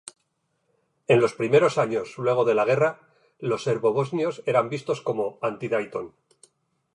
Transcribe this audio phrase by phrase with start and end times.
[1.07, 3.01] En los primeros años luego de la Guerra,
[3.37, 6.11] los serbobosnios eran vistos como "anti-Dayton".